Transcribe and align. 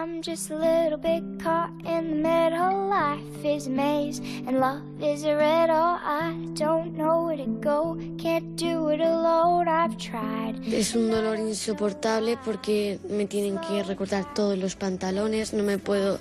I'm 0.00 0.22
just 0.22 0.52
a 0.52 0.54
little 0.54 0.96
bit 0.96 1.24
caught 1.42 1.72
in 1.84 2.10
the 2.10 2.16
middle. 2.28 2.88
Life 2.88 3.44
is 3.44 3.66
a 3.66 3.70
maze 3.70 4.20
and 4.46 4.60
love 4.60 4.82
is 5.02 5.24
a 5.24 5.34
riddle. 5.34 5.98
I 6.00 6.36
don't 6.54 6.96
know 6.96 7.24
where 7.24 7.36
to 7.36 7.46
go, 7.60 7.98
can't 8.16 8.54
do 8.54 8.90
it 8.90 9.00
alone. 9.00 9.66
I've 9.66 9.96
tried. 9.96 10.62
Es 10.72 10.94
un 10.94 11.10
dolor 11.10 11.40
insoportable 11.40 12.38
porque 12.44 13.00
me 13.10 13.26
tienen 13.26 13.58
que 13.58 13.82
recortar 13.82 14.32
todos 14.34 14.56
los 14.56 14.76
pantalones, 14.76 15.52
no 15.52 15.64
me 15.64 15.78
puedo 15.78 16.20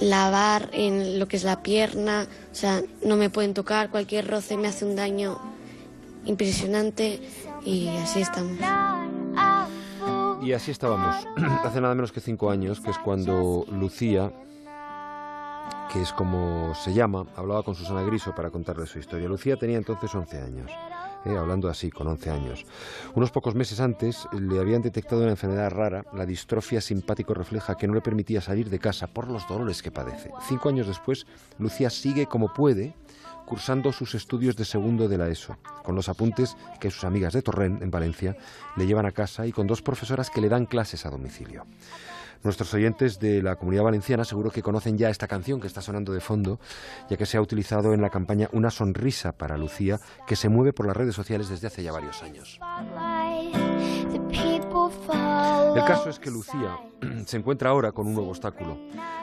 lavar 0.00 0.70
en 0.72 1.18
lo 1.18 1.26
que 1.26 1.36
es 1.36 1.42
la 1.42 1.64
pierna, 1.64 2.28
o 2.52 2.54
sea, 2.54 2.80
no 3.04 3.16
me 3.16 3.28
pueden 3.28 3.54
tocar, 3.54 3.90
cualquier 3.90 4.28
roce 4.28 4.56
me 4.56 4.68
hace 4.68 4.84
un 4.84 4.94
daño 4.94 5.36
impresionante 6.26 7.18
y 7.64 7.88
así 7.88 8.20
estamos. 8.20 8.56
Y 10.42 10.52
así 10.52 10.70
estábamos, 10.70 11.26
hace 11.64 11.80
nada 11.80 11.94
menos 11.94 12.12
que 12.12 12.20
cinco 12.20 12.50
años, 12.50 12.80
que 12.80 12.90
es 12.90 12.98
cuando 12.98 13.66
Lucía, 13.70 14.32
que 15.92 16.00
es 16.00 16.12
como 16.12 16.74
se 16.74 16.94
llama, 16.94 17.26
hablaba 17.36 17.62
con 17.62 17.74
Susana 17.74 18.02
Griso 18.02 18.34
para 18.34 18.50
contarle 18.50 18.86
su 18.86 18.98
historia. 18.98 19.28
Lucía 19.28 19.56
tenía 19.56 19.76
entonces 19.76 20.14
11 20.14 20.40
años. 20.40 20.70
eh, 21.26 21.36
hablando 21.36 21.68
así, 21.68 21.90
con 21.90 22.06
11 22.06 22.30
años. 22.30 22.64
Unos 23.14 23.30
pocos 23.30 23.54
meses 23.54 23.80
antes 23.80 24.26
le 24.32 24.58
habían 24.58 24.80
detectado 24.80 25.20
una 25.20 25.32
enfermedad 25.32 25.70
rara, 25.70 26.06
la 26.14 26.24
distrofia 26.24 26.80
simpático 26.80 27.34
refleja, 27.34 27.76
que 27.76 27.86
no 27.86 27.92
le 27.92 28.00
permitía 28.00 28.40
salir 28.40 28.70
de 28.70 28.78
casa 28.78 29.08
por 29.08 29.28
los 29.28 29.46
dolores 29.46 29.82
que 29.82 29.90
padece. 29.90 30.30
Cinco 30.48 30.70
años 30.70 30.86
después, 30.86 31.26
Lucía 31.58 31.90
sigue 31.90 32.24
como 32.24 32.54
puede, 32.54 32.94
cursando 33.44 33.92
sus 33.92 34.14
estudios 34.14 34.56
de 34.56 34.64
segundo 34.64 35.08
de 35.08 35.18
la 35.18 35.28
ESO, 35.28 35.56
con 35.90 35.96
los 35.96 36.08
apuntes 36.08 36.56
que 36.78 36.88
sus 36.88 37.02
amigas 37.02 37.32
de 37.32 37.42
Torrent, 37.42 37.82
en 37.82 37.90
Valencia, 37.90 38.36
le 38.76 38.86
llevan 38.86 39.06
a 39.06 39.10
casa 39.10 39.44
y 39.44 39.50
con 39.50 39.66
dos 39.66 39.82
profesoras 39.82 40.30
que 40.30 40.40
le 40.40 40.48
dan 40.48 40.64
clases 40.64 41.04
a 41.04 41.10
domicilio. 41.10 41.66
Nuestros 42.44 42.72
oyentes 42.74 43.18
de 43.18 43.42
la 43.42 43.56
comunidad 43.56 43.82
valenciana 43.82 44.24
seguro 44.24 44.52
que 44.52 44.62
conocen 44.62 44.96
ya 44.96 45.10
esta 45.10 45.26
canción 45.26 45.60
que 45.60 45.66
está 45.66 45.82
sonando 45.82 46.12
de 46.12 46.20
fondo, 46.20 46.60
ya 47.10 47.16
que 47.16 47.26
se 47.26 47.38
ha 47.38 47.42
utilizado 47.42 47.92
en 47.92 48.00
la 48.02 48.08
campaña 48.08 48.48
Una 48.52 48.70
sonrisa 48.70 49.32
para 49.32 49.58
Lucía, 49.58 49.98
que 50.28 50.36
se 50.36 50.48
mueve 50.48 50.72
por 50.72 50.86
las 50.86 50.96
redes 50.96 51.16
sociales 51.16 51.48
desde 51.48 51.66
hace 51.66 51.82
ya 51.82 51.90
varios 51.90 52.22
años. 52.22 52.60
El 55.74 55.84
caso 55.84 56.08
es 56.08 56.20
que 56.20 56.30
Lucía 56.30 56.78
se 57.26 57.36
encuentra 57.36 57.70
ahora 57.70 57.90
con 57.90 58.06
un 58.06 58.14
nuevo 58.14 58.30
obstáculo. 58.30 58.78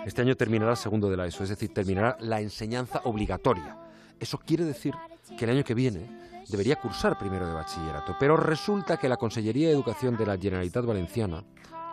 Este 0.05 0.21
año 0.21 0.35
terminará 0.35 0.75
segundo 0.75 1.09
de 1.09 1.15
la 1.15 1.27
ESO, 1.27 1.43
es 1.43 1.49
decir, 1.49 1.73
terminará 1.73 2.17
la 2.19 2.41
enseñanza 2.41 2.99
obligatoria. 3.05 3.77
Eso 4.19 4.37
quiere 4.37 4.65
decir 4.65 4.93
que 5.37 5.45
el 5.45 5.51
año 5.51 5.63
que 5.63 5.73
viene 5.73 6.26
debería 6.49 6.77
cursar 6.77 7.17
primero 7.17 7.47
de 7.47 7.53
bachillerato, 7.53 8.15
pero 8.19 8.37
resulta 8.37 8.97
que 8.97 9.09
la 9.09 9.17
Consellería 9.17 9.67
de 9.67 9.73
Educación 9.73 10.15
de 10.17 10.25
la 10.25 10.37
Generalitat 10.37 10.85
Valenciana, 10.85 11.43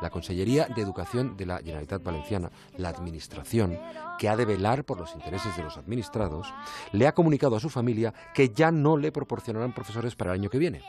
la 0.01 0.11
Consellería 0.11 0.67
de 0.67 0.83
Educación 0.83 1.37
de 1.37 1.47
la 1.47 1.59
Generalitat 1.59 2.03
Valenciana, 2.03 2.51
la 2.77 2.89
Administración, 2.91 3.79
que 4.19 4.29
ha 4.29 4.37
de 4.37 4.45
velar 4.45 4.85
por 4.85 4.99
los 4.99 5.15
intereses 5.15 5.57
de 5.57 5.63
los 5.63 5.77
administrados, 5.77 6.53
le 6.93 7.07
ha 7.07 7.15
comunicado 7.15 7.57
a 7.57 7.61
su 7.61 7.71
familia 7.71 8.13
que 8.35 8.51
ya 8.51 8.71
no 8.71 8.97
le 8.97 9.13
proporcionarán 9.13 9.75
profesores 9.75 10.15
para 10.15 10.33
el 10.33 10.41
año 10.41 10.51
que 10.51 10.59
viene. 10.59 10.83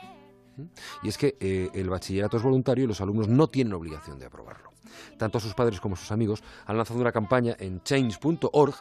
Y 1.02 1.08
es 1.08 1.18
que 1.18 1.36
eh, 1.40 1.70
el 1.74 1.90
bachillerato 1.90 2.36
es 2.36 2.42
voluntario 2.42 2.84
y 2.84 2.86
los 2.86 3.00
alumnos 3.00 3.28
no 3.28 3.48
tienen 3.48 3.74
obligación 3.74 4.18
de 4.18 4.26
aprobarlo. 4.26 4.72
Tanto 5.18 5.40
sus 5.40 5.54
padres 5.54 5.80
como 5.80 5.96
sus 5.96 6.12
amigos 6.12 6.42
han 6.64 6.76
lanzado 6.76 7.00
una 7.00 7.12
campaña 7.12 7.54
en 7.58 7.82
change.org 7.82 8.74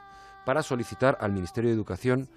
para 0.45 0.63
solicitar 0.63 1.17
al 1.19 1.33
Ministerio 1.33 1.69
de 1.69 1.75
Educación 1.75 2.29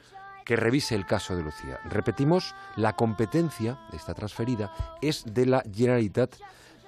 que 0.48 0.56
revise 0.56 0.94
el 0.94 1.04
caso 1.04 1.36
de 1.36 1.42
Lucía. 1.42 1.78
Repetimos, 1.84 2.54
la 2.76 2.94
competencia 2.94 3.78
de 3.90 3.98
esta 3.98 4.14
transferida 4.14 4.72
es 5.02 5.22
de 5.26 5.44
la 5.44 5.62
Generalitat 5.70 6.36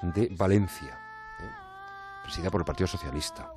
de 0.00 0.30
Valencia, 0.34 0.98
¿eh? 1.38 2.22
presidida 2.22 2.50
por 2.50 2.62
el 2.62 2.64
Partido 2.64 2.86
Socialista. 2.86 3.52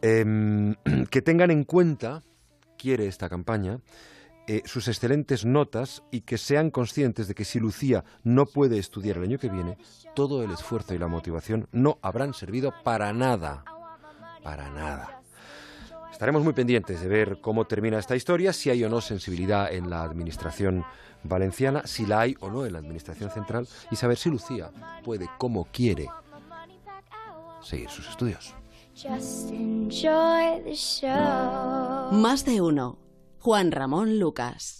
Em, 0.00 0.74
que 1.10 1.20
tengan 1.20 1.50
en 1.50 1.64
cuenta, 1.64 2.22
quiere 2.78 3.06
esta 3.06 3.28
campaña, 3.28 3.80
eh, 4.46 4.62
sus 4.64 4.88
excelentes 4.88 5.44
notas 5.44 6.02
y 6.10 6.22
que 6.22 6.38
sean 6.38 6.70
conscientes 6.70 7.28
de 7.28 7.34
que 7.34 7.44
si 7.44 7.60
Lucía 7.60 8.02
no 8.22 8.46
puede 8.46 8.78
estudiar 8.78 9.18
el 9.18 9.24
año 9.24 9.38
que 9.38 9.50
viene, 9.50 9.76
todo 10.14 10.42
el 10.42 10.50
esfuerzo 10.50 10.94
y 10.94 10.98
la 10.98 11.08
motivación 11.08 11.68
no 11.70 11.98
habrán 12.00 12.32
servido 12.32 12.72
para 12.82 13.12
nada. 13.12 13.62
Para 14.42 14.70
nada. 14.70 15.23
Estaremos 16.14 16.44
muy 16.44 16.52
pendientes 16.52 17.00
de 17.00 17.08
ver 17.08 17.40
cómo 17.40 17.64
termina 17.64 17.98
esta 17.98 18.14
historia, 18.14 18.52
si 18.52 18.70
hay 18.70 18.84
o 18.84 18.88
no 18.88 19.00
sensibilidad 19.00 19.72
en 19.72 19.90
la 19.90 20.04
administración 20.04 20.84
valenciana, 21.24 21.82
si 21.86 22.06
la 22.06 22.20
hay 22.20 22.36
o 22.38 22.48
no 22.48 22.64
en 22.64 22.74
la 22.74 22.78
administración 22.78 23.30
central 23.30 23.66
y 23.90 23.96
saber 23.96 24.16
si 24.16 24.30
Lucía 24.30 24.70
puede, 25.02 25.28
como 25.38 25.64
quiere, 25.64 26.06
seguir 27.60 27.90
sus 27.90 28.08
estudios. 28.08 28.54
Just 28.94 29.50
enjoy 29.50 30.62
the 30.62 30.76
show. 30.76 32.12
Más 32.12 32.44
de 32.44 32.60
uno. 32.60 32.96
Juan 33.40 33.72
Ramón 33.72 34.20
Lucas. 34.20 34.72